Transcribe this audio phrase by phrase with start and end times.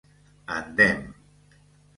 [0.55, 1.05] Endem